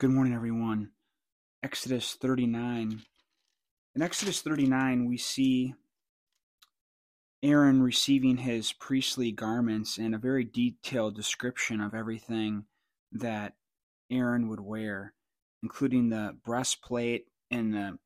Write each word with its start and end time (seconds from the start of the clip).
Good 0.00 0.12
morning, 0.12 0.32
everyone. 0.32 0.92
Exodus 1.62 2.14
39. 2.14 3.02
In 3.94 4.00
Exodus 4.02 4.40
39, 4.40 5.06
we 5.06 5.18
see 5.18 5.74
Aaron 7.42 7.82
receiving 7.82 8.38
his 8.38 8.72
priestly 8.72 9.30
garments 9.30 9.98
and 9.98 10.14
a 10.14 10.18
very 10.18 10.42
detailed 10.42 11.16
description 11.16 11.82
of 11.82 11.92
everything 11.92 12.64
that 13.12 13.56
Aaron 14.10 14.48
would 14.48 14.60
wear, 14.60 15.12
including 15.62 16.08
the 16.08 16.34
breastplate 16.46 17.26
and 17.50 17.74
the 17.74 17.98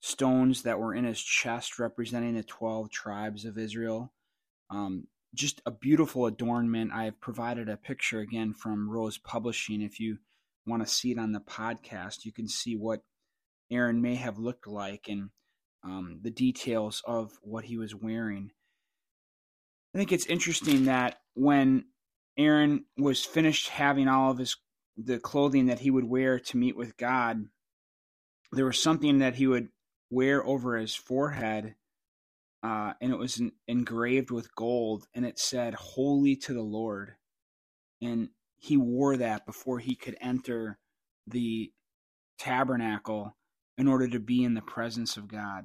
stones 0.00 0.62
that 0.62 0.78
were 0.78 0.94
in 0.94 1.04
his 1.04 1.20
chest 1.20 1.78
representing 1.78 2.34
the 2.34 2.44
12 2.44 2.90
tribes 2.90 3.44
of 3.44 3.58
Israel. 3.58 4.14
Um, 4.70 5.06
just 5.34 5.60
a 5.66 5.70
beautiful 5.70 6.24
adornment. 6.24 6.92
I 6.94 7.04
have 7.04 7.20
provided 7.20 7.68
a 7.68 7.76
picture 7.76 8.20
again 8.20 8.54
from 8.54 8.88
Rose 8.88 9.18
Publishing 9.18 9.82
if 9.82 10.00
you 10.00 10.16
want 10.66 10.86
to 10.86 10.92
see 10.92 11.12
it 11.12 11.18
on 11.18 11.32
the 11.32 11.40
podcast, 11.40 12.24
you 12.24 12.32
can 12.32 12.48
see 12.48 12.76
what 12.76 13.00
Aaron 13.70 14.02
may 14.02 14.14
have 14.16 14.38
looked 14.38 14.66
like 14.66 15.06
and 15.08 15.30
um, 15.84 16.20
the 16.22 16.30
details 16.30 17.02
of 17.06 17.32
what 17.42 17.64
he 17.64 17.76
was 17.76 17.94
wearing. 17.94 18.50
I 19.94 19.98
think 19.98 20.12
it's 20.12 20.26
interesting 20.26 20.86
that 20.86 21.18
when 21.34 21.86
Aaron 22.38 22.84
was 22.96 23.24
finished 23.24 23.68
having 23.68 24.08
all 24.08 24.30
of 24.30 24.38
his 24.38 24.56
the 24.96 25.18
clothing 25.18 25.66
that 25.66 25.80
he 25.80 25.90
would 25.90 26.04
wear 26.04 26.38
to 26.38 26.56
meet 26.56 26.76
with 26.76 26.96
God, 26.96 27.44
there 28.52 28.66
was 28.66 28.80
something 28.80 29.18
that 29.18 29.34
he 29.34 29.46
would 29.46 29.68
wear 30.10 30.44
over 30.44 30.76
his 30.76 30.94
forehead, 30.94 31.74
uh, 32.62 32.92
and 33.00 33.10
it 33.10 33.18
was 33.18 33.40
engraved 33.66 34.30
with 34.30 34.54
gold, 34.54 35.06
and 35.14 35.24
it 35.24 35.38
said 35.38 35.74
"Holy 35.74 36.36
to 36.36 36.52
the 36.52 36.62
Lord." 36.62 37.14
And 38.00 38.28
he 38.62 38.76
wore 38.76 39.16
that 39.16 39.44
before 39.44 39.80
he 39.80 39.96
could 39.96 40.16
enter 40.20 40.78
the 41.26 41.72
tabernacle 42.38 43.36
in 43.76 43.88
order 43.88 44.06
to 44.06 44.20
be 44.20 44.44
in 44.44 44.54
the 44.54 44.62
presence 44.62 45.16
of 45.16 45.26
God. 45.26 45.64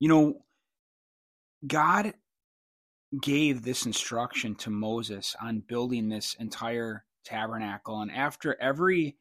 You 0.00 0.08
know, 0.08 0.44
God 1.64 2.14
gave 3.22 3.62
this 3.62 3.86
instruction 3.86 4.56
to 4.56 4.70
Moses 4.70 5.36
on 5.40 5.60
building 5.60 6.08
this 6.08 6.34
entire 6.40 7.04
tabernacle. 7.24 8.00
And 8.00 8.10
after 8.10 8.60
every 8.60 9.16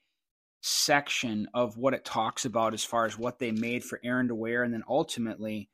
section 0.60 1.48
of 1.54 1.78
what 1.78 1.94
it 1.94 2.04
talks 2.04 2.46
about 2.46 2.74
as 2.74 2.84
far 2.84 3.06
as 3.06 3.16
what 3.16 3.38
they 3.38 3.52
made 3.52 3.84
for 3.84 4.00
Aaron 4.04 4.28
to 4.30 4.36
wear, 4.36 4.64
and 4.64 4.74
then 4.74 4.84
ultimately 4.90 5.70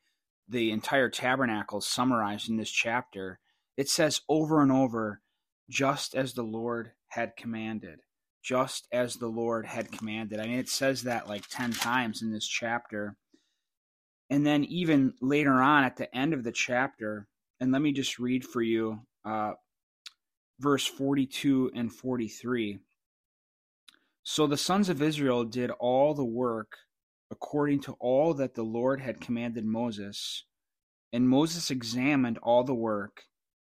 the 0.50 0.72
entire 0.72 1.10
tabernacle 1.10 1.80
summarized 1.80 2.50
in 2.50 2.58
this 2.58 2.72
chapter, 2.72 3.40
it 3.78 3.88
says 3.88 4.20
over 4.28 4.62
and 4.62 4.74
over 4.74 5.22
just 5.70 6.16
as 6.16 6.34
the 6.34 6.44
Lord 6.44 6.92
had 7.08 7.36
commanded. 7.38 8.00
Just 8.44 8.88
as 8.92 9.16
the 9.16 9.28
Lord 9.28 9.66
had 9.66 9.92
commanded. 9.92 10.40
I 10.40 10.48
mean, 10.48 10.60
it 10.60 10.70
says 10.70 11.04
that 11.04 11.28
like 11.28 11.48
10 11.50 11.74
times 11.74 12.22
in 12.22 12.32
this 12.32 12.48
chapter. 12.48 13.16
And 14.30 14.46
then, 14.46 14.64
even 14.66 15.14
later 15.22 15.54
on 15.54 15.84
at 15.84 15.98
the 15.98 16.16
end 16.16 16.34
of 16.34 16.44
the 16.44 16.52
chapter, 16.52 17.28
and 17.60 17.72
let 17.72 17.82
me 17.82 17.92
just 17.92 18.20
read 18.20 18.46
for 18.46 18.62
you 18.62 19.00
uh, 19.26 19.54
verse 20.60 20.86
42 20.86 21.72
and 21.76 21.92
43. 21.92 22.80
So 24.24 24.46
the 24.46 24.58
sons 24.58 24.90
of 24.90 25.02
Israel 25.02 25.44
did 25.44 25.72
all 25.72 26.14
the 26.14 26.26
work 26.26 26.74
according 27.32 27.80
to 27.82 27.96
all 28.00 28.34
that 28.36 28.56
the 28.56 28.64
Lord 28.64 29.02
had 29.02 29.22
commanded 29.22 29.66
Moses. 29.66 30.46
And 31.12 31.28
Moses 31.28 31.72
examined 31.72 32.38
all 32.40 32.64
the 32.64 32.76
work, 32.76 33.24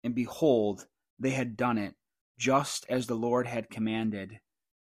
and 0.05 0.15
behold, 0.15 0.87
they 1.21 1.31
had 1.31 1.57
done 1.57 1.79
it, 1.79 1.95
just 2.39 2.87
as 2.89 3.07
the 3.07 3.15
Lord 3.15 3.47
had 3.47 3.71
commanded. 3.71 4.41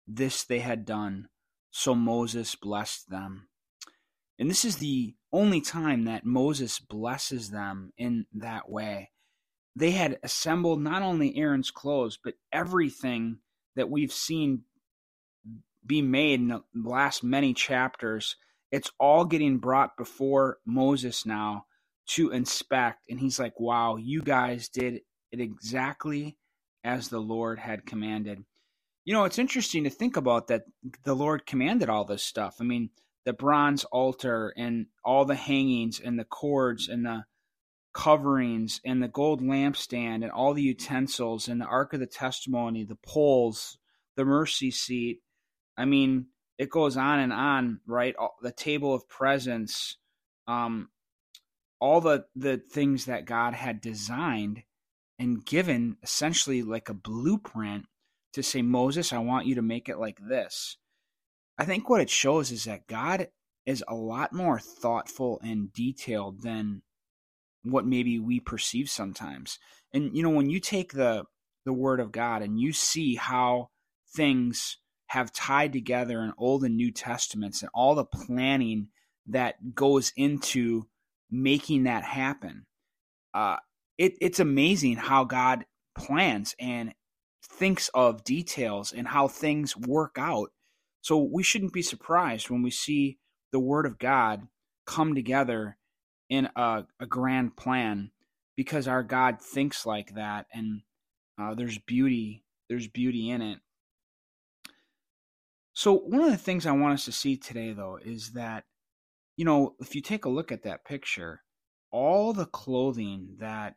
This 0.07 0.43
they 0.43 0.59
had 0.59 0.85
done. 0.85 1.27
So 1.71 1.93
Moses 1.95 2.55
blessed 2.55 3.09
them. 3.09 3.49
And 4.39 4.49
this 4.49 4.63
is 4.63 4.77
the 4.77 5.15
only 5.33 5.61
time 5.61 6.05
that 6.05 6.25
Moses 6.25 6.79
blesses 6.79 7.49
them 7.49 7.91
in 7.97 8.27
that 8.35 8.69
way. 8.69 9.11
They 9.75 9.91
had 9.91 10.19
assembled 10.23 10.81
not 10.81 11.01
only 11.01 11.37
Aaron's 11.37 11.71
clothes, 11.71 12.17
but 12.23 12.35
everything 12.51 13.39
that 13.75 13.89
we've 13.89 14.13
seen 14.13 14.63
be 15.85 16.01
made 16.01 16.39
in 16.39 16.47
the 16.49 16.63
last 16.73 17.23
many 17.23 17.53
chapters. 17.53 18.35
It's 18.71 18.91
all 18.99 19.25
getting 19.25 19.57
brought 19.57 19.97
before 19.97 20.57
Moses 20.65 21.25
now 21.25 21.65
to 22.07 22.31
inspect. 22.31 23.03
And 23.09 23.19
he's 23.19 23.39
like, 23.39 23.59
wow, 23.59 23.97
you 23.97 24.21
guys 24.21 24.69
did 24.69 25.01
it 25.31 25.39
exactly 25.39 26.37
as 26.83 27.09
the 27.09 27.19
Lord 27.19 27.59
had 27.59 27.85
commanded. 27.85 28.43
You 29.05 29.13
know, 29.13 29.23
it's 29.23 29.39
interesting 29.39 29.83
to 29.83 29.89
think 29.89 30.17
about 30.17 30.47
that 30.47 30.63
the 31.03 31.15
Lord 31.15 31.45
commanded 31.45 31.89
all 31.89 32.05
this 32.05 32.23
stuff. 32.23 32.57
I 32.59 32.63
mean, 32.63 32.89
the 33.25 33.33
bronze 33.33 33.83
altar 33.85 34.53
and 34.57 34.87
all 35.03 35.25
the 35.25 35.35
hangings 35.35 35.99
and 35.99 36.17
the 36.17 36.25
cords 36.25 36.87
and 36.87 37.05
the 37.05 37.25
coverings 37.93 38.79
and 38.85 39.01
the 39.01 39.07
gold 39.07 39.41
lampstand 39.41 40.23
and 40.23 40.31
all 40.31 40.53
the 40.53 40.61
utensils 40.61 41.47
and 41.47 41.59
the 41.59 41.65
ark 41.65 41.93
of 41.93 41.99
the 41.99 42.05
testimony, 42.05 42.83
the 42.83 42.97
poles, 43.05 43.77
the 44.15 44.23
mercy 44.23 44.71
seat. 44.71 45.21
I 45.77 45.85
mean, 45.85 46.27
it 46.57 46.69
goes 46.69 46.95
on 46.95 47.19
and 47.19 47.33
on, 47.33 47.81
right? 47.87 48.15
The 48.41 48.51
table 48.51 48.93
of 48.93 49.09
presence, 49.09 49.97
um, 50.47 50.89
all 51.79 52.01
the 52.01 52.25
the 52.35 52.57
things 52.57 53.05
that 53.05 53.25
God 53.25 53.53
had 53.53 53.81
designed 53.81 54.63
and 55.19 55.45
given 55.45 55.97
essentially 56.03 56.61
like 56.61 56.89
a 56.89 56.93
blueprint 56.93 57.85
to 58.33 58.43
say, 58.43 58.61
Moses, 58.61 59.13
I 59.13 59.19
want 59.19 59.47
you 59.47 59.55
to 59.55 59.61
make 59.61 59.89
it 59.89 59.97
like 59.97 60.19
this. 60.19 60.77
I 61.57 61.65
think 61.65 61.89
what 61.89 62.01
it 62.01 62.09
shows 62.09 62.51
is 62.51 62.65
that 62.65 62.87
God 62.87 63.29
is 63.65 63.83
a 63.87 63.95
lot 63.95 64.31
more 64.31 64.59
thoughtful 64.59 65.39
and 65.43 65.73
detailed 65.73 66.43
than 66.43 66.83
what 67.63 67.85
maybe 67.85 68.19
we 68.19 68.39
perceive 68.39 68.89
sometimes. 68.89 69.59
And 69.93 70.15
you 70.15 70.23
know, 70.23 70.29
when 70.29 70.49
you 70.49 70.59
take 70.59 70.93
the 70.93 71.25
the 71.65 71.73
word 71.73 71.99
of 71.99 72.13
God 72.13 72.41
and 72.41 72.57
you 72.59 72.71
see 72.71 73.15
how 73.15 73.69
things 74.15 74.77
have 75.07 75.33
tied 75.33 75.73
together 75.73 76.21
in 76.21 76.33
Old 76.37 76.63
and 76.63 76.77
New 76.77 76.91
Testaments 76.91 77.61
and 77.61 77.69
all 77.73 77.95
the 77.95 78.05
planning 78.05 78.87
that 79.27 79.75
goes 79.75 80.13
into 80.15 80.87
making 81.29 81.83
that 81.83 82.03
happen. 82.03 82.65
Uh, 83.33 83.57
it, 83.97 84.13
it's 84.21 84.39
amazing 84.39 84.97
how 84.97 85.23
God 85.23 85.65
plans 85.97 86.55
and 86.59 86.93
thinks 87.43 87.89
of 87.93 88.23
details 88.23 88.93
and 88.93 89.07
how 89.07 89.27
things 89.27 89.75
work 89.75 90.15
out. 90.17 90.51
So 91.01 91.17
we 91.17 91.43
shouldn't 91.43 91.73
be 91.73 91.81
surprised 91.81 92.49
when 92.49 92.61
we 92.61 92.71
see 92.71 93.17
the 93.51 93.59
Word 93.59 93.85
of 93.85 93.97
God 93.97 94.47
come 94.85 95.15
together 95.15 95.77
in 96.29 96.49
a, 96.55 96.85
a 96.99 97.05
grand 97.05 97.55
plan 97.55 98.11
because 98.55 98.87
our 98.87 99.03
God 99.03 99.41
thinks 99.41 99.85
like 99.85 100.15
that 100.15 100.47
and 100.53 100.81
uh, 101.39 101.53
there's 101.53 101.77
beauty 101.77 102.43
there's 102.69 102.87
beauty 102.87 103.29
in 103.29 103.41
it. 103.41 103.59
So 105.73 105.93
one 105.93 106.21
of 106.21 106.31
the 106.31 106.37
things 106.37 106.65
I 106.65 106.71
want 106.71 106.95
us 106.95 107.05
to 107.05 107.11
see 107.11 107.37
today 107.37 107.71
though 107.71 107.97
is 108.03 108.31
that 108.31 108.65
you 109.37 109.45
know 109.45 109.75
if 109.79 109.95
you 109.95 110.01
take 110.01 110.25
a 110.25 110.29
look 110.29 110.51
at 110.51 110.63
that 110.63 110.83
picture 110.83 111.43
all 111.91 112.33
the 112.33 112.45
clothing 112.45 113.37
that 113.39 113.75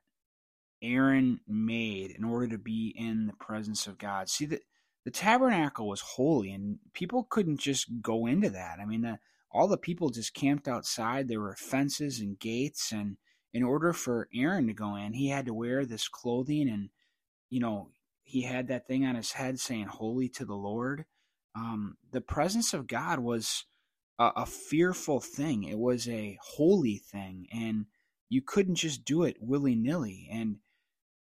Aaron 0.82 1.40
made 1.46 2.10
in 2.10 2.24
order 2.24 2.48
to 2.48 2.58
be 2.58 2.94
in 2.96 3.26
the 3.26 3.32
presence 3.34 3.86
of 3.86 3.98
God. 3.98 4.28
See 4.28 4.46
that 4.46 4.62
the 5.04 5.10
tabernacle 5.10 5.88
was 5.88 6.00
holy, 6.00 6.52
and 6.52 6.78
people 6.92 7.26
couldn't 7.28 7.60
just 7.60 8.02
go 8.02 8.26
into 8.26 8.50
that. 8.50 8.78
I 8.80 8.84
mean, 8.84 9.02
the, 9.02 9.18
all 9.50 9.68
the 9.68 9.78
people 9.78 10.10
just 10.10 10.34
camped 10.34 10.68
outside. 10.68 11.28
There 11.28 11.40
were 11.40 11.56
fences 11.56 12.20
and 12.20 12.38
gates, 12.38 12.92
and 12.92 13.16
in 13.52 13.62
order 13.62 13.92
for 13.92 14.28
Aaron 14.34 14.66
to 14.66 14.72
go 14.72 14.96
in, 14.96 15.14
he 15.14 15.28
had 15.28 15.46
to 15.46 15.54
wear 15.54 15.84
this 15.84 16.08
clothing, 16.08 16.68
and 16.68 16.90
you 17.48 17.60
know, 17.60 17.90
he 18.22 18.42
had 18.42 18.68
that 18.68 18.86
thing 18.86 19.04
on 19.04 19.16
his 19.16 19.32
head 19.32 19.58
saying 19.58 19.86
"Holy 19.86 20.28
to 20.30 20.44
the 20.44 20.54
Lord." 20.54 21.04
Um, 21.54 21.96
the 22.12 22.20
presence 22.20 22.72
of 22.72 22.86
God 22.86 23.18
was 23.18 23.64
a, 24.18 24.30
a 24.36 24.46
fearful 24.46 25.18
thing. 25.20 25.64
It 25.64 25.78
was 25.78 26.08
a 26.08 26.38
holy 26.40 26.98
thing, 26.98 27.48
and 27.52 27.86
you 28.28 28.40
couldn't 28.40 28.76
just 28.76 29.04
do 29.04 29.24
it 29.24 29.38
willy 29.40 29.74
nilly. 29.74 30.28
And 30.30 30.58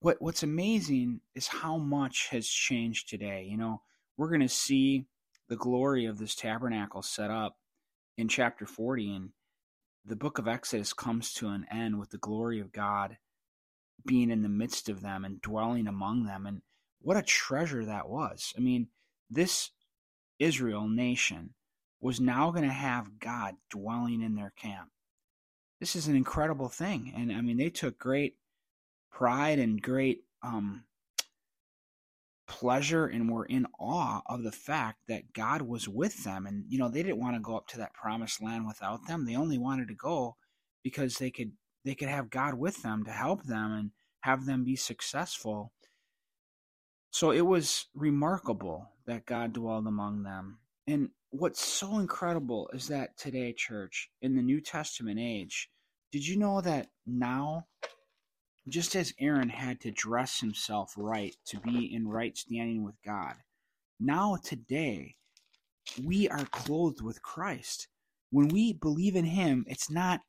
what 0.02 0.22
what's 0.22 0.44
amazing 0.44 1.22
is 1.36 1.48
how 1.48 1.78
much 1.78 2.30
has 2.30 2.48
changed 2.48 3.10
today. 3.10 3.48
You 3.50 3.58
know, 3.58 3.82
we're 4.18 4.30
going 4.30 4.42
to 4.42 4.50
see 4.50 5.06
the 5.48 5.56
glory 5.56 6.06
of 6.06 6.18
this 6.18 6.36
tabernacle 6.36 7.02
set 7.02 7.32
up 7.32 7.58
in 8.18 8.28
chapter 8.28 8.66
40 8.66 9.16
and 9.16 9.30
the 10.06 10.16
book 10.16 10.38
of 10.38 10.48
Exodus 10.48 10.94
comes 10.94 11.34
to 11.34 11.50
an 11.50 11.66
end 11.72 12.00
with 12.00 12.10
the 12.10 12.18
glory 12.18 12.60
of 12.60 12.72
God 12.72 13.18
being 14.06 14.32
in 14.32 14.42
the 14.42 14.50
midst 14.50 14.90
of 14.90 15.02
them 15.02 15.26
and 15.26 15.42
dwelling 15.42 15.88
among 15.88 16.26
them 16.26 16.46
and 16.46 16.62
what 17.02 17.18
a 17.18 17.22
treasure 17.22 17.86
that 17.86 18.10
was. 18.10 18.54
I 18.58 18.62
mean, 18.62 18.88
this 19.30 19.72
Israel 20.40 20.88
nation 20.88 21.54
was 22.02 22.20
now 22.20 22.52
going 22.52 22.64
to 22.64 22.74
have 22.74 23.20
God 23.20 23.56
dwelling 23.70 24.22
in 24.22 24.36
their 24.36 24.54
camp. 24.56 24.90
This 25.80 25.96
is 25.96 26.08
an 26.08 26.16
incredible 26.16 26.70
thing. 26.70 27.14
And 27.16 27.32
I 27.32 27.42
mean, 27.42 27.58
they 27.58 27.70
took 27.70 27.98
great 28.00 28.36
pride 29.12 29.60
and 29.60 29.82
great 29.82 30.24
um, 30.44 30.84
pleasure 32.48 33.06
and 33.06 33.32
were 33.32 33.46
in 33.46 33.68
awe 33.80 34.22
of 34.26 34.44
the 34.44 34.52
fact 34.52 35.00
that 35.08 35.34
God 35.34 35.62
was 35.62 35.88
with 35.88 36.24
them. 36.24 36.46
And, 36.46 36.66
you 36.68 36.80
know, 36.80 36.90
they 36.90 37.04
didn't 37.04 37.20
want 37.20 37.36
to 37.36 37.42
go 37.42 37.56
up 37.56 37.68
to 37.68 37.78
that 37.78 37.94
promised 37.94 38.42
land 38.42 38.68
without 38.68 39.08
them. 39.08 39.26
They 39.26 39.36
only 39.36 39.58
wanted 39.58 39.88
to 39.90 39.96
go 39.96 40.36
because 40.84 41.16
they 41.16 41.32
could 41.32 41.52
they 41.86 41.96
could 41.96 42.10
have 42.10 42.30
God 42.30 42.56
with 42.56 42.82
them 42.82 43.06
to 43.06 43.12
help 43.12 43.44
them 43.46 43.72
and 43.72 43.92
have 44.22 44.46
them 44.46 44.66
be 44.66 44.76
successful. 44.76 45.72
So 47.12 47.32
it 47.32 47.46
was 47.46 47.86
remarkable 47.96 48.90
that 49.08 49.26
God 49.26 49.54
dwelled 49.54 49.88
among 49.88 50.24
them. 50.24 50.60
And 50.88 51.10
what's 51.30 51.64
so 51.64 52.00
incredible 52.00 52.70
is 52.74 52.88
that 52.90 53.18
today, 53.18 53.54
church, 53.54 54.10
in 54.22 54.36
the 54.36 54.42
New 54.42 54.60
Testament 54.60 55.20
age, 55.20 55.70
did 56.12 56.28
you 56.28 56.38
know 56.38 56.62
that 56.62 56.88
now 57.08 57.68
just 58.70 58.96
as 58.96 59.14
Aaron 59.20 59.50
had 59.50 59.82
to 59.82 59.92
dress 59.92 60.40
himself 60.40 60.94
right 60.98 61.36
to 61.48 61.60
be 61.60 61.94
in 61.94 62.08
right 62.08 62.38
standing 62.38 62.84
with 62.84 62.96
God, 63.06 63.36
now 64.00 64.38
today 64.44 65.16
we 66.04 66.30
are 66.30 66.46
clothed 66.46 67.02
with 67.02 67.22
Christ. 67.22 67.88
When 68.32 68.50
we 68.50 68.74
believe 68.74 69.16
in 69.16 69.26
him, 69.26 69.66
it's 69.68 69.90
not 69.90 70.22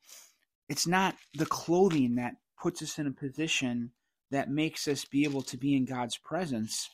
it's 0.69 0.87
not 0.87 1.17
the 1.35 1.47
clothing 1.47 2.15
that 2.15 2.37
puts 2.61 2.81
us 2.83 2.99
in 2.99 3.07
a 3.07 3.13
position 3.13 3.91
that 4.31 4.49
makes 4.49 4.87
us 4.87 5.05
be 5.05 5.25
able 5.25 5.43
to 5.43 5.57
be 5.57 5.75
in 5.75 5.85
God's 5.85 6.17
presence. 6.17 6.89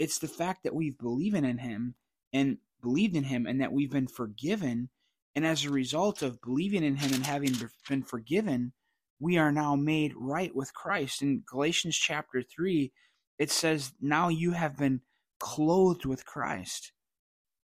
It's 0.00 0.18
the 0.18 0.28
fact 0.28 0.64
that 0.64 0.74
we've 0.74 0.98
believed 0.98 1.36
in 1.36 1.58
him 1.58 1.94
and 2.32 2.58
believed 2.82 3.14
in 3.14 3.24
him 3.24 3.46
and 3.46 3.60
that 3.60 3.72
we've 3.72 3.90
been 3.90 4.08
forgiven 4.08 4.88
and 5.34 5.46
as 5.46 5.64
a 5.64 5.70
result 5.70 6.22
of 6.22 6.40
believing 6.42 6.82
in 6.82 6.96
him 6.96 7.12
and 7.14 7.24
having 7.24 7.54
been 7.88 8.02
forgiven, 8.02 8.72
we 9.20 9.36
are 9.36 9.52
now 9.52 9.76
made 9.76 10.14
right 10.16 10.54
with 10.54 10.74
Christ. 10.74 11.22
In 11.22 11.44
Galatians 11.48 11.96
chapter 11.96 12.42
3, 12.42 12.90
it 13.38 13.50
says, 13.50 13.92
Now 14.00 14.28
you 14.28 14.52
have 14.52 14.76
been 14.76 15.02
clothed 15.38 16.06
with 16.06 16.24
Christ. 16.24 16.92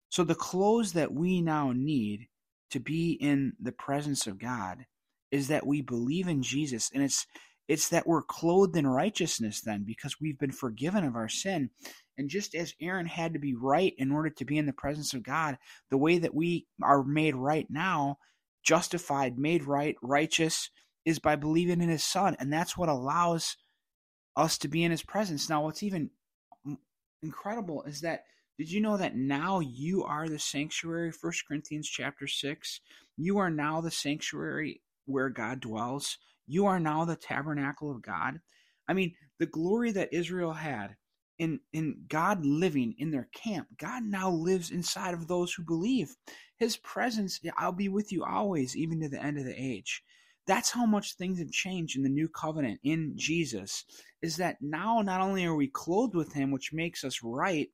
So 0.10 0.24
the 0.24 0.36
clothes 0.36 0.94
that 0.94 1.14
we 1.14 1.42
now 1.42 1.72
need 1.74 2.28
to 2.72 2.80
be 2.80 3.12
in 3.14 3.54
the 3.62 3.72
presence 3.72 4.28
of 4.28 4.40
God 4.40 4.86
is 5.32 5.48
that 5.48 5.66
we 5.66 5.82
believe 5.82 6.28
in 6.28 6.44
Jesus. 6.44 6.90
And 6.94 7.04
it's 7.04 7.26
it's 7.68 7.90
that 7.90 8.06
we're 8.06 8.24
clothed 8.24 8.76
in 8.76 8.86
righteousness 8.86 9.62
then 9.62 9.84
because 9.86 10.20
we've 10.20 10.38
been 10.38 10.52
forgiven 10.52 11.06
of 11.06 11.16
our 11.16 11.30
sin. 11.30 11.70
And 12.18 12.30
just 12.30 12.54
as 12.56 12.74
Aaron 12.82 13.06
had 13.06 13.34
to 13.34 13.40
be 13.40 13.56
right 13.56 13.94
in 13.98 14.12
order 14.12 14.30
to 14.32 14.46
be 14.46 14.58
in 14.58 14.66
the 14.66 14.74
presence 14.74 15.14
of 15.14 15.24
God, 15.24 15.58
the 15.90 15.98
way 15.98 16.18
that 16.18 16.36
we 16.36 16.68
are 16.82 17.04
made 17.04 17.36
right 17.36 17.66
now, 17.70 18.18
justified, 18.64 19.38
made 19.38 19.64
right, 19.64 19.96
righteous, 20.02 20.70
is 21.06 21.20
by 21.20 21.36
believing 21.36 21.82
in 21.82 21.90
his 21.90 22.04
son. 22.04 22.36
And 22.40 22.52
that's 22.52 22.78
what 22.78 22.90
allows 22.90 23.58
us 24.36 24.58
to 24.60 24.68
be 24.68 24.84
in 24.84 24.92
his 24.92 25.04
presence. 25.04 25.50
Now, 25.50 25.64
what's 25.64 25.84
even 25.84 26.10
incredible 27.22 27.84
is 27.84 28.02
that 28.02 28.24
did 28.58 28.72
you 28.72 28.82
know 28.82 28.98
that 28.98 29.16
now 29.16 29.60
you 29.60 30.04
are 30.04 30.30
the 30.30 30.40
sanctuary? 30.40 31.12
First 31.12 31.44
Corinthians 31.48 31.90
chapter 31.90 32.28
6. 32.28 32.82
You 33.18 33.40
are 33.40 33.50
now 33.50 33.82
the 33.82 33.92
sanctuary 33.92 34.82
where 35.06 35.30
God 35.30 35.60
dwells. 35.60 36.18
You 36.46 36.66
are 36.68 36.80
now 36.80 37.06
the 37.06 37.16
tabernacle 37.16 37.90
of 37.92 38.02
God. 38.02 38.40
I 38.88 38.94
mean, 38.94 39.16
the 39.40 39.46
glory 39.46 39.92
that 39.94 40.14
Israel 40.14 40.54
had 40.54 40.96
in 41.40 41.60
in 41.72 42.04
God 42.08 42.46
living 42.46 42.94
in 43.00 43.10
their 43.10 43.28
camp, 43.34 43.68
God 43.78 44.04
now 44.04 44.30
lives 44.30 44.70
inside 44.70 45.14
of 45.16 45.28
those 45.28 45.54
who 45.54 45.64
believe. 45.64 46.16
His 46.58 46.78
presence, 46.78 47.40
I'll 47.58 47.72
be 47.72 47.90
with 47.90 48.12
you 48.12 48.24
always, 48.24 48.78
even 48.78 49.02
to 49.02 49.10
the 49.10 49.22
end 49.22 49.40
of 49.40 49.46
the 49.46 49.56
age. 49.58 50.04
That's 50.46 50.72
how 50.72 50.86
much 50.86 51.16
things 51.16 51.40
have 51.40 51.52
changed 51.52 51.96
in 51.96 52.04
the 52.04 52.10
new 52.10 52.28
covenant 52.28 52.80
in 52.84 53.14
Jesus. 53.16 53.86
Is 54.22 54.38
that 54.38 54.58
now 54.62 55.02
not 55.02 55.22
only 55.22 55.46
are 55.46 55.56
we 55.56 55.68
clothed 55.68 56.16
with 56.16 56.34
him, 56.34 56.52
which 56.52 56.74
makes 56.74 57.04
us 57.04 57.22
right, 57.24 57.70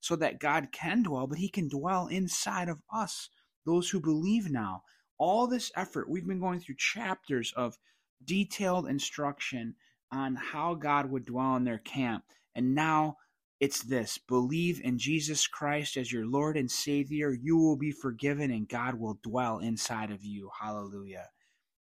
so 0.00 0.16
that 0.16 0.40
God 0.40 0.68
can 0.72 1.02
dwell, 1.02 1.26
but 1.26 1.38
he 1.38 1.48
can 1.48 1.68
dwell 1.68 2.06
inside 2.06 2.68
of 2.68 2.82
us, 2.92 3.28
those 3.66 3.90
who 3.90 4.00
believe 4.00 4.50
now. 4.50 4.82
All 5.18 5.46
this 5.46 5.70
effort, 5.76 6.08
we've 6.08 6.26
been 6.26 6.40
going 6.40 6.60
through 6.60 6.76
chapters 6.78 7.52
of 7.54 7.78
detailed 8.24 8.88
instruction 8.88 9.74
on 10.10 10.34
how 10.34 10.74
God 10.74 11.10
would 11.10 11.26
dwell 11.26 11.56
in 11.56 11.64
their 11.64 11.78
camp. 11.78 12.24
And 12.54 12.74
now 12.74 13.16
it's 13.60 13.82
this 13.82 14.16
believe 14.16 14.80
in 14.82 14.98
Jesus 14.98 15.46
Christ 15.46 15.98
as 15.98 16.10
your 16.10 16.26
Lord 16.26 16.56
and 16.56 16.70
Savior. 16.70 17.32
You 17.32 17.58
will 17.58 17.76
be 17.76 17.92
forgiven 17.92 18.50
and 18.50 18.66
God 18.66 18.94
will 18.94 19.18
dwell 19.22 19.58
inside 19.58 20.10
of 20.10 20.24
you. 20.24 20.50
Hallelujah. 20.58 21.28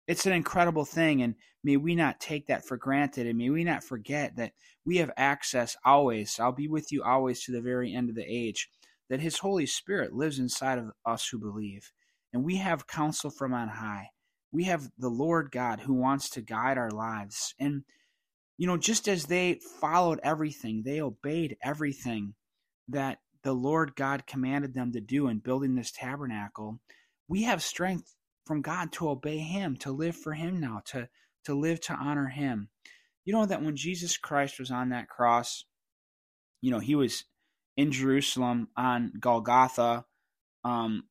It's 0.10 0.26
an 0.26 0.34
incredible 0.34 0.86
thing. 0.86 1.22
And 1.22 1.36
may 1.64 1.78
we 1.78 1.94
not 1.94 2.20
take 2.20 2.48
that 2.48 2.66
for 2.66 2.78
granted. 2.78 3.28
And 3.28 3.38
may 3.38 3.52
we 3.52 3.64
not 3.64 3.84
forget 3.84 4.36
that 4.38 4.54
we 4.84 4.98
have 4.98 5.12
access 5.16 5.78
always. 5.86 6.40
I'll 6.40 6.52
be 6.52 6.68
with 6.68 6.92
you 6.92 7.04
always 7.04 7.44
to 7.44 7.52
the 7.52 7.62
very 7.62 7.94
end 7.94 8.10
of 8.10 8.16
the 8.16 8.26
age. 8.26 8.70
That 9.12 9.22
His 9.22 9.38
Holy 9.38 9.68
Spirit 9.68 10.14
lives 10.14 10.40
inside 10.40 10.80
of 10.80 10.92
us 11.06 11.28
who 11.28 11.38
believe. 11.38 11.92
And 12.34 12.44
we 12.44 12.58
have 12.58 12.88
counsel 12.88 13.30
from 13.30 13.54
on 13.54 13.68
high. 13.68 14.10
We 14.52 14.64
have 14.64 14.90
the 14.98 15.10
Lord 15.10 15.52
God 15.52 15.82
who 15.82 15.94
wants 15.94 16.32
to 16.32 16.42
guide 16.42 16.80
our 16.80 16.90
lives. 16.90 17.54
And 17.60 17.84
you 18.58 18.66
know, 18.66 18.78
just 18.78 19.08
as 19.08 19.26
they 19.26 19.60
followed 19.80 20.20
everything, 20.24 20.82
they 20.84 21.02
obeyed 21.02 21.56
everything 21.64 22.34
that 22.88 23.20
the 23.44 23.54
Lord 23.54 23.96
God 23.96 24.26
commanded 24.26 24.74
them 24.74 24.92
to 24.94 25.02
do 25.02 25.28
in 25.28 25.38
building 25.38 25.76
this 25.76 25.92
tabernacle, 25.92 26.80
we 27.28 27.44
have 27.44 27.62
strength 27.62 28.16
from 28.50 28.64
God 28.64 28.92
to 28.94 29.08
obey 29.08 29.38
Him, 29.38 29.78
to 29.78 29.92
live 29.92 30.16
for 30.16 30.34
Him 30.34 30.60
now, 30.60 30.82
to, 30.86 31.08
to 31.46 31.54
live 31.54 31.80
to 31.82 31.94
honor 31.94 32.30
Him. 32.30 32.70
You 33.24 33.32
know 33.32 33.46
that 33.46 33.62
when 33.62 33.76
Jesus 33.76 34.18
Christ 34.18 34.58
was 34.58 34.72
on 34.72 34.90
that 34.90 35.08
cross, 35.08 35.66
you 36.60 36.72
know, 36.72 36.80
He 36.80 36.96
was 36.96 37.26
in 37.78 37.92
Jerusalem 37.92 38.70
on 38.76 39.14
Golgotha, 39.20 40.06
um, 40.64 41.04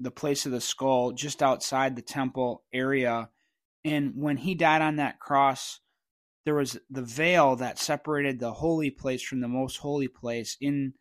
the 0.00 0.10
place 0.10 0.46
of 0.46 0.52
the 0.52 0.60
skull, 0.60 1.12
just 1.12 1.44
outside 1.44 1.94
the 1.94 2.02
temple 2.02 2.64
area. 2.72 3.28
And 3.84 4.14
when 4.16 4.38
He 4.38 4.56
died 4.56 4.82
on 4.82 4.96
that 4.96 5.20
cross, 5.20 5.78
there 6.44 6.56
was 6.56 6.76
the 6.90 7.02
veil 7.02 7.54
that 7.54 7.78
separated 7.78 8.40
the 8.40 8.54
holy 8.54 8.90
place 8.90 9.22
from 9.22 9.38
the 9.38 9.46
most 9.46 9.76
holy 9.76 10.08
place 10.08 10.56
in 10.60 10.94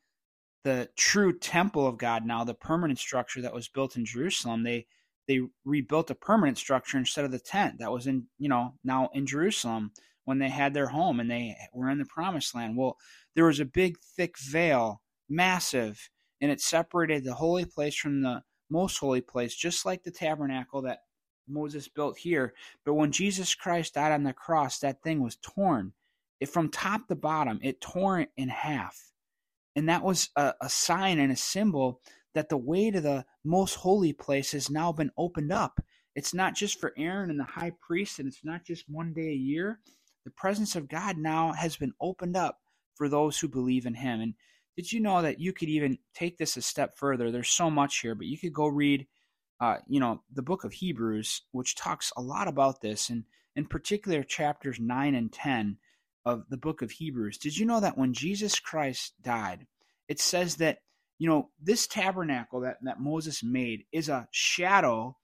the 0.64 0.90
true 0.96 1.36
temple 1.36 1.88
of 1.88 1.98
God 1.98 2.28
now 2.28 2.44
the 2.44 2.54
permanent 2.54 3.00
structure 3.00 3.42
that 3.42 3.54
was 3.54 3.68
built 3.68 3.98
in 3.98 4.06
Jerusalem 4.06 4.64
they 4.64 4.86
they 5.28 5.42
rebuilt 5.66 6.12
a 6.12 6.16
permanent 6.16 6.58
structure 6.58 6.98
instead 6.98 7.26
of 7.26 7.32
the 7.32 7.40
tent 7.40 7.80
that 7.80 7.92
was 7.92 8.08
in 8.08 8.26
you 8.38 8.50
know 8.50 8.74
now 8.84 9.10
in 9.14 9.26
Jerusalem 9.26 9.92
when 10.26 10.40
they 10.40 10.50
had 10.50 10.74
their 10.74 10.88
home 10.88 11.20
and 11.20 11.30
they 11.30 11.56
were 11.74 11.90
in 11.90 12.00
the 12.00 12.06
promised 12.06 12.56
land 12.56 12.78
well 12.78 12.98
there 13.36 13.46
was 13.46 13.60
a 13.60 13.66
big 13.66 13.98
thick 14.00 14.38
veil 14.38 15.02
massive 15.30 16.10
and 16.42 16.52
it 16.52 16.62
separated 16.62 17.24
the 17.24 17.34
holy 17.34 17.66
place 17.66 17.96
from 17.96 18.22
the 18.22 18.44
most 18.70 18.98
holy 18.98 19.22
place 19.22 19.56
just 19.56 19.86
like 19.86 20.04
the 20.04 20.12
tabernacle 20.12 20.82
that 20.82 21.00
Moses 21.48 21.88
built 21.88 22.18
here. 22.18 22.54
But 22.86 22.94
when 22.94 23.12
Jesus 23.12 23.56
Christ 23.56 23.96
died 23.96 24.12
on 24.12 24.24
the 24.24 24.34
cross, 24.34 24.80
that 24.80 25.02
thing 25.02 25.22
was 25.22 25.38
torn. 25.38 25.94
It 26.40 26.50
from 26.50 26.70
top 26.70 27.08
to 27.08 27.16
bottom, 27.16 27.60
it 27.62 27.82
tore 27.82 28.20
it 28.20 28.30
in 28.36 28.50
half. 28.50 29.12
And 29.76 29.90
that 29.90 30.04
was 30.04 30.30
a, 30.36 30.54
a 30.62 30.70
sign 30.70 31.20
and 31.20 31.32
a 31.32 31.38
symbol 31.38 32.02
that 32.34 32.50
the 32.50 32.58
way 32.58 32.92
to 32.92 33.02
the 33.02 33.26
most 33.44 33.76
holy 33.76 34.14
place 34.14 34.52
has 34.52 34.70
now 34.70 34.92
been 34.92 35.12
opened 35.18 35.52
up. 35.52 35.80
It's 36.16 36.34
not 36.34 36.56
just 36.56 36.80
for 36.80 36.94
Aaron 36.98 37.30
and 37.30 37.40
the 37.40 37.44
high 37.44 37.72
priest, 37.80 38.20
and 38.20 38.28
it's 38.28 38.44
not 38.44 38.66
just 38.66 38.86
one 38.88 39.14
day 39.14 39.30
a 39.30 39.34
year. 39.34 39.80
The 40.26 40.32
presence 40.32 40.76
of 40.76 40.88
God 40.88 41.18
now 41.18 41.52
has 41.54 41.76
been 41.76 41.94
opened 42.00 42.38
up 42.38 42.60
for 42.96 43.10
those 43.10 43.40
who 43.40 43.48
believe 43.48 43.86
in 43.86 43.96
Him. 43.96 44.22
And 44.22 44.34
did 44.76 44.92
you 44.92 45.00
know 45.00 45.22
that 45.22 45.40
you 45.40 45.54
could 45.54 45.70
even 45.70 45.98
take 46.14 46.38
this 46.38 46.58
a 46.58 46.62
step 46.62 46.98
further? 46.98 47.32
There's 47.32 47.50
so 47.50 47.70
much 47.70 48.00
here, 48.00 48.16
but 48.16 48.28
you 48.28 48.38
could 48.38 48.54
go 48.54 48.68
read 48.68 49.08
uh, 49.64 49.78
you 49.88 49.98
know, 49.98 50.22
the 50.34 50.42
book 50.42 50.66
of 50.66 50.74
Hebrews, 50.74 51.44
which 51.54 51.76
talks 51.76 52.12
a 52.18 52.22
lot 52.22 52.50
about 52.50 52.82
this, 52.82 53.10
and 53.10 53.24
in 53.56 53.66
particular 53.66 54.22
chapters 54.22 54.78
9 54.78 55.16
and 55.16 55.32
10 55.32 55.78
of 56.26 56.44
the 56.50 56.58
book 56.58 56.82
of 56.82 56.92
Hebrews. 56.92 57.38
Did 57.38 57.58
you 57.58 57.66
know 57.66 57.80
that 57.80 57.98
when 57.98 58.14
Jesus 58.14 58.60
Christ 58.60 59.14
died, 59.22 59.66
it 60.10 60.20
says 60.20 60.58
that, 60.58 60.80
you 61.24 61.30
know, 61.30 61.48
this 61.58 61.88
tabernacle 61.88 62.60
that, 62.60 62.80
that 62.82 63.00
Moses 63.00 63.42
made 63.42 63.86
is 63.94 64.10
a 64.10 64.28
shadow 64.32 65.16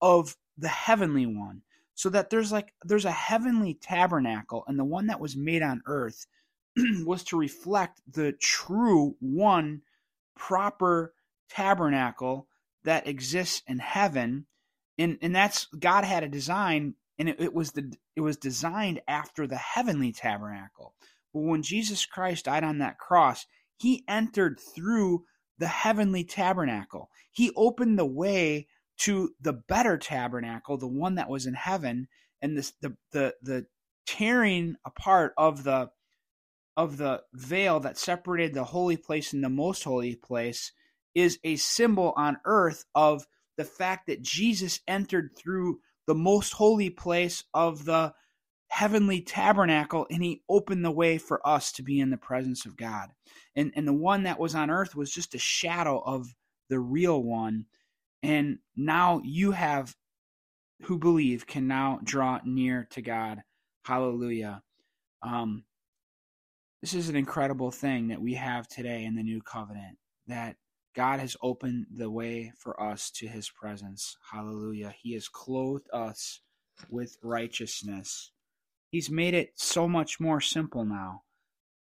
of 0.00 0.34
the 0.56 0.68
heavenly 0.68 1.26
one. 1.26 1.60
So 1.92 2.08
that 2.08 2.30
there's 2.30 2.50
like 2.50 2.72
there's 2.82 3.04
a 3.04 3.10
heavenly 3.10 3.74
tabernacle, 3.74 4.64
and 4.66 4.78
the 4.78 4.84
one 4.84 5.08
that 5.08 5.20
was 5.20 5.36
made 5.36 5.60
on 5.60 5.82
earth 5.84 6.24
was 7.04 7.22
to 7.24 7.36
reflect 7.36 8.00
the 8.10 8.32
true 8.32 9.14
one 9.20 9.82
proper 10.34 11.12
tabernacle 11.50 12.48
that 12.84 13.06
exists 13.06 13.60
in 13.66 13.78
heaven, 13.78 14.46
and 14.96 15.18
and 15.20 15.36
that's 15.36 15.66
God 15.78 16.04
had 16.04 16.24
a 16.24 16.30
design, 16.30 16.94
and 17.18 17.28
it, 17.28 17.38
it 17.38 17.52
was 17.52 17.72
the 17.72 17.92
it 18.16 18.22
was 18.22 18.38
designed 18.38 19.02
after 19.06 19.46
the 19.46 19.58
heavenly 19.58 20.12
tabernacle. 20.12 20.94
But 21.34 21.40
when 21.40 21.62
Jesus 21.62 22.06
Christ 22.06 22.46
died 22.46 22.64
on 22.64 22.78
that 22.78 22.98
cross, 22.98 23.44
He 23.76 24.02
entered 24.08 24.58
through 24.58 25.26
the 25.62 25.68
heavenly 25.68 26.24
tabernacle. 26.24 27.08
He 27.30 27.52
opened 27.54 27.96
the 27.96 28.04
way 28.04 28.66
to 28.98 29.32
the 29.40 29.52
better 29.52 29.96
tabernacle, 29.96 30.76
the 30.76 30.88
one 30.88 31.14
that 31.14 31.28
was 31.28 31.46
in 31.46 31.54
heaven, 31.54 32.08
and 32.42 32.58
this 32.58 32.72
the 32.80 32.96
the 33.12 33.36
the 33.42 33.66
tearing 34.04 34.74
apart 34.84 35.34
of 35.38 35.62
the 35.62 35.92
of 36.76 36.96
the 36.96 37.22
veil 37.32 37.78
that 37.78 37.96
separated 37.96 38.54
the 38.54 38.64
holy 38.64 38.96
place 38.96 39.32
and 39.32 39.44
the 39.44 39.48
most 39.48 39.84
holy 39.84 40.16
place 40.16 40.72
is 41.14 41.38
a 41.44 41.54
symbol 41.54 42.12
on 42.16 42.38
earth 42.44 42.84
of 42.96 43.28
the 43.56 43.64
fact 43.64 44.08
that 44.08 44.20
Jesus 44.20 44.80
entered 44.88 45.30
through 45.36 45.78
the 46.08 46.14
most 46.16 46.54
holy 46.54 46.90
place 46.90 47.44
of 47.54 47.84
the 47.84 48.12
heavenly 48.72 49.20
tabernacle 49.20 50.06
and 50.10 50.24
he 50.24 50.42
opened 50.48 50.82
the 50.82 50.90
way 50.90 51.18
for 51.18 51.46
us 51.46 51.72
to 51.72 51.82
be 51.82 52.00
in 52.00 52.08
the 52.08 52.16
presence 52.16 52.64
of 52.64 52.74
God. 52.74 53.10
And 53.54 53.70
and 53.76 53.86
the 53.86 53.92
one 53.92 54.22
that 54.22 54.38
was 54.38 54.54
on 54.54 54.70
earth 54.70 54.96
was 54.96 55.10
just 55.10 55.34
a 55.34 55.38
shadow 55.38 55.98
of 55.98 56.34
the 56.70 56.80
real 56.80 57.22
one. 57.22 57.66
And 58.22 58.60
now 58.74 59.20
you 59.24 59.50
have 59.50 59.94
who 60.84 60.98
believe 60.98 61.46
can 61.46 61.68
now 61.68 62.00
draw 62.02 62.40
near 62.46 62.88
to 62.92 63.02
God. 63.02 63.42
Hallelujah. 63.84 64.62
Um, 65.22 65.64
this 66.80 66.94
is 66.94 67.10
an 67.10 67.16
incredible 67.16 67.70
thing 67.70 68.08
that 68.08 68.22
we 68.22 68.34
have 68.34 68.66
today 68.68 69.04
in 69.04 69.14
the 69.14 69.22
new 69.22 69.42
covenant 69.42 69.98
that 70.28 70.56
God 70.96 71.20
has 71.20 71.36
opened 71.42 71.88
the 71.94 72.10
way 72.10 72.52
for 72.56 72.82
us 72.82 73.10
to 73.16 73.28
his 73.28 73.50
presence. 73.50 74.16
Hallelujah. 74.32 74.94
He 75.02 75.12
has 75.12 75.28
clothed 75.28 75.88
us 75.92 76.40
with 76.88 77.18
righteousness. 77.22 78.32
He's 78.92 79.10
made 79.10 79.32
it 79.32 79.54
so 79.56 79.88
much 79.88 80.20
more 80.20 80.40
simple 80.40 80.84
now. 80.84 81.22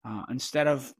Uh, 0.04 0.22
instead 0.30 0.68
of 0.68 0.94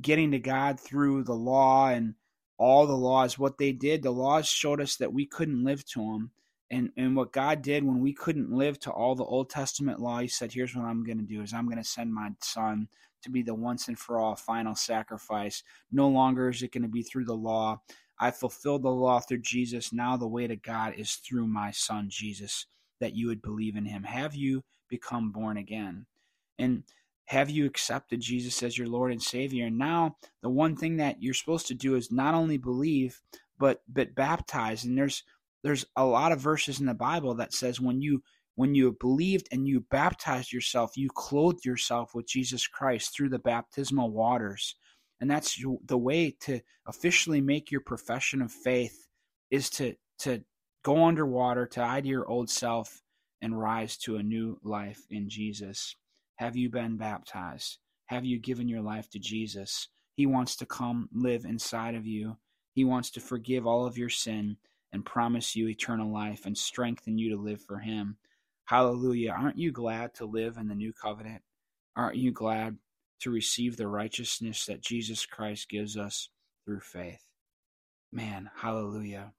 getting 0.00 0.30
to 0.30 0.38
God 0.38 0.78
through 0.78 1.24
the 1.24 1.34
law 1.34 1.88
and 1.88 2.14
all 2.58 2.86
the 2.86 2.96
laws, 2.96 3.36
what 3.36 3.58
they 3.58 3.72
did, 3.72 4.04
the 4.04 4.12
laws 4.12 4.46
showed 4.46 4.80
us 4.80 4.96
that 4.96 5.12
we 5.12 5.26
couldn't 5.26 5.64
live 5.64 5.84
to 5.86 6.00
Him. 6.00 6.30
And, 6.70 6.90
and 6.96 7.16
what 7.16 7.32
God 7.32 7.60
did 7.60 7.82
when 7.82 7.98
we 8.00 8.12
couldn't 8.12 8.52
live 8.52 8.78
to 8.80 8.92
all 8.92 9.16
the 9.16 9.24
Old 9.24 9.50
Testament 9.50 9.98
law, 10.00 10.20
He 10.20 10.28
said, 10.28 10.52
"Here's 10.52 10.76
what 10.76 10.84
I'm 10.84 11.02
going 11.02 11.18
to 11.18 11.24
do: 11.24 11.42
is 11.42 11.52
I'm 11.52 11.66
going 11.66 11.78
to 11.78 11.84
send 11.84 12.14
my 12.14 12.30
Son 12.40 12.86
to 13.22 13.30
be 13.30 13.42
the 13.42 13.54
once 13.54 13.88
and 13.88 13.98
for 13.98 14.20
all 14.20 14.36
final 14.36 14.76
sacrifice. 14.76 15.64
No 15.90 16.08
longer 16.08 16.48
is 16.48 16.62
it 16.62 16.72
going 16.72 16.82
to 16.82 16.88
be 16.88 17.02
through 17.02 17.24
the 17.24 17.34
law. 17.34 17.80
I 18.20 18.30
fulfilled 18.30 18.84
the 18.84 18.90
law 18.90 19.18
through 19.18 19.40
Jesus. 19.40 19.92
Now 19.92 20.16
the 20.16 20.28
way 20.28 20.46
to 20.46 20.54
God 20.54 20.94
is 20.96 21.14
through 21.14 21.48
my 21.48 21.72
Son 21.72 22.06
Jesus, 22.08 22.66
that 23.00 23.14
you 23.14 23.28
would 23.28 23.42
believe 23.42 23.76
in 23.76 23.84
Him. 23.84 24.02
Have 24.04 24.34
you 24.34 24.62
become 24.88 25.32
born 25.32 25.56
again? 25.56 26.06
And 26.58 26.84
have 27.26 27.48
you 27.48 27.64
accepted 27.64 28.20
Jesus 28.20 28.62
as 28.62 28.76
your 28.76 28.88
Lord 28.88 29.12
and 29.12 29.22
Savior? 29.22 29.66
And 29.66 29.78
now 29.78 30.16
the 30.42 30.50
one 30.50 30.76
thing 30.76 30.96
that 30.96 31.22
you're 31.22 31.34
supposed 31.34 31.68
to 31.68 31.74
do 31.74 31.94
is 31.94 32.10
not 32.10 32.34
only 32.34 32.58
believe, 32.58 33.20
but 33.58 33.82
but 33.88 34.14
baptize. 34.14 34.84
And 34.84 34.98
there's 34.98 35.22
there's 35.62 35.84
a 35.96 36.04
lot 36.04 36.32
of 36.32 36.40
verses 36.40 36.80
in 36.80 36.86
the 36.86 36.94
Bible 36.94 37.34
that 37.34 37.54
says 37.54 37.80
when 37.80 38.00
you 38.02 38.22
when 38.56 38.74
you 38.74 38.96
believed 39.00 39.48
and 39.52 39.66
you 39.66 39.86
baptized 39.90 40.52
yourself, 40.52 40.96
you 40.96 41.08
clothed 41.14 41.64
yourself 41.64 42.14
with 42.14 42.26
Jesus 42.26 42.66
Christ 42.66 43.14
through 43.14 43.30
the 43.30 43.38
baptismal 43.38 44.10
waters. 44.10 44.74
And 45.20 45.30
that's 45.30 45.62
the 45.86 45.98
way 45.98 46.36
to 46.40 46.60
officially 46.86 47.40
make 47.40 47.70
your 47.70 47.82
profession 47.82 48.42
of 48.42 48.50
faith 48.50 49.06
is 49.50 49.70
to 49.70 49.94
to 50.20 50.42
go 50.82 51.04
underwater, 51.04 51.66
to 51.66 52.00
to 52.00 52.08
your 52.08 52.28
old 52.28 52.50
self 52.50 53.02
and 53.42 53.58
rise 53.58 53.96
to 53.98 54.16
a 54.16 54.22
new 54.22 54.58
life 54.62 55.02
in 55.10 55.28
Jesus. 55.28 55.96
Have 56.36 56.56
you 56.56 56.70
been 56.70 56.96
baptized? 56.96 57.78
Have 58.06 58.24
you 58.24 58.38
given 58.38 58.68
your 58.68 58.82
life 58.82 59.08
to 59.10 59.18
Jesus? 59.18 59.88
He 60.14 60.26
wants 60.26 60.56
to 60.56 60.66
come 60.66 61.08
live 61.12 61.44
inside 61.44 61.94
of 61.94 62.06
you. 62.06 62.36
He 62.74 62.84
wants 62.84 63.10
to 63.12 63.20
forgive 63.20 63.66
all 63.66 63.86
of 63.86 63.98
your 63.98 64.08
sin 64.08 64.56
and 64.92 65.04
promise 65.04 65.54
you 65.54 65.68
eternal 65.68 66.12
life 66.12 66.46
and 66.46 66.56
strengthen 66.56 67.18
you 67.18 67.30
to 67.30 67.40
live 67.40 67.62
for 67.62 67.78
Him. 67.78 68.16
Hallelujah. 68.64 69.32
Aren't 69.32 69.58
you 69.58 69.72
glad 69.72 70.14
to 70.14 70.24
live 70.24 70.56
in 70.56 70.68
the 70.68 70.74
new 70.74 70.92
covenant? 70.92 71.42
Aren't 71.96 72.16
you 72.16 72.32
glad 72.32 72.76
to 73.20 73.30
receive 73.30 73.76
the 73.76 73.88
righteousness 73.88 74.66
that 74.66 74.82
Jesus 74.82 75.26
Christ 75.26 75.68
gives 75.68 75.96
us 75.96 76.28
through 76.64 76.80
faith? 76.80 77.24
Man, 78.12 78.50
hallelujah. 78.56 79.32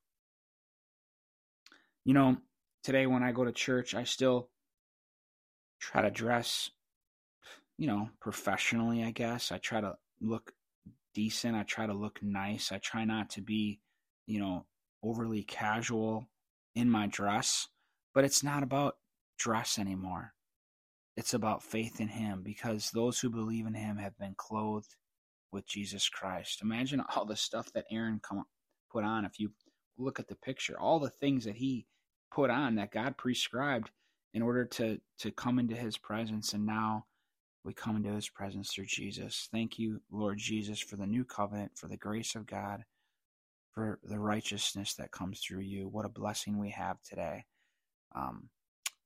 You 2.03 2.13
know, 2.13 2.37
today 2.83 3.05
when 3.05 3.23
I 3.23 3.31
go 3.31 3.45
to 3.45 3.51
church, 3.51 3.93
I 3.93 4.03
still 4.03 4.49
try 5.79 6.01
to 6.01 6.11
dress, 6.11 6.71
you 7.77 7.87
know, 7.87 8.09
professionally, 8.19 9.03
I 9.03 9.11
guess. 9.11 9.51
I 9.51 9.57
try 9.57 9.81
to 9.81 9.95
look 10.19 10.53
decent. 11.13 11.55
I 11.55 11.63
try 11.63 11.85
to 11.85 11.93
look 11.93 12.19
nice. 12.23 12.71
I 12.71 12.79
try 12.79 13.05
not 13.05 13.29
to 13.31 13.41
be, 13.41 13.79
you 14.25 14.39
know, 14.39 14.65
overly 15.03 15.43
casual 15.43 16.27
in 16.75 16.89
my 16.89 17.07
dress, 17.07 17.67
but 18.13 18.23
it's 18.23 18.43
not 18.43 18.63
about 18.63 18.95
dress 19.37 19.77
anymore. 19.77 20.33
It's 21.17 21.33
about 21.33 21.63
faith 21.63 21.99
in 21.99 22.07
Him 22.07 22.41
because 22.43 22.89
those 22.91 23.19
who 23.19 23.29
believe 23.29 23.67
in 23.67 23.73
Him 23.73 23.97
have 23.97 24.17
been 24.17 24.33
clothed 24.37 24.95
with 25.51 25.67
Jesus 25.67 26.07
Christ. 26.07 26.61
Imagine 26.61 27.03
all 27.15 27.25
the 27.25 27.35
stuff 27.35 27.71
that 27.73 27.85
Aaron 27.91 28.21
come, 28.23 28.45
put 28.91 29.03
on. 29.03 29.25
If 29.25 29.39
you 29.39 29.51
look 29.97 30.19
at 30.19 30.27
the 30.27 30.35
picture, 30.35 30.79
all 30.79 30.99
the 30.99 31.09
things 31.09 31.45
that 31.45 31.55
he 31.57 31.85
put 32.33 32.49
on 32.49 32.75
that 32.75 32.91
God 32.91 33.17
prescribed 33.17 33.91
in 34.33 34.41
order 34.41 34.65
to 34.65 34.99
to 35.19 35.31
come 35.31 35.59
into 35.59 35.75
His 35.75 35.97
presence, 35.97 36.53
and 36.53 36.65
now 36.65 37.05
we 37.65 37.73
come 37.73 37.97
into 37.97 38.11
His 38.11 38.29
presence 38.29 38.71
through 38.73 38.85
Jesus. 38.87 39.49
Thank 39.51 39.79
you, 39.79 40.01
Lord 40.11 40.37
Jesus, 40.37 40.79
for 40.79 40.95
the 40.95 41.07
new 41.07 41.25
covenant, 41.25 41.73
for 41.77 41.87
the 41.87 41.97
grace 41.97 42.35
of 42.35 42.47
God 42.47 42.83
for 43.73 43.99
the 44.03 44.19
righteousness 44.19 44.95
that 44.95 45.11
comes 45.11 45.39
through 45.39 45.61
you. 45.61 45.87
What 45.87 46.05
a 46.05 46.09
blessing 46.09 46.57
we 46.59 46.71
have 46.71 47.01
today. 47.03 47.45
Um, 48.15 48.49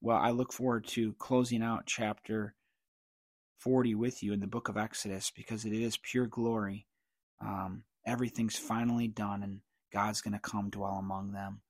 well, 0.02 0.18
I 0.18 0.32
look 0.32 0.54
forward 0.54 0.88
to 0.90 1.14
closing 1.14 1.62
out 1.62 1.86
chapter 1.86 2.56
40 3.60 3.96
with 3.96 4.24
you 4.24 4.34
in 4.34 4.40
the 4.40 4.48
book 4.48 4.70
of 4.70 4.78
Exodus 4.78 5.32
because 5.36 5.66
it 5.66 5.74
is 5.74 5.98
pure 5.98 6.28
glory. 6.28 6.88
Um, 7.42 7.84
everything's 8.06 8.58
finally 8.58 9.08
done, 9.08 9.44
and 9.44 9.62
God's 9.96 10.22
going 10.22 10.34
to 10.34 10.40
come 10.40 10.70
dwell 10.70 10.98
among 11.00 11.32
them. 11.32 11.62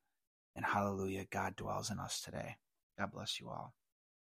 And 0.55 0.65
hallelujah, 0.65 1.25
God 1.31 1.55
dwells 1.55 1.91
in 1.91 1.99
us 1.99 2.21
today. 2.21 2.55
God 2.97 3.11
bless 3.11 3.39
you 3.39 3.49
all. 3.49 3.75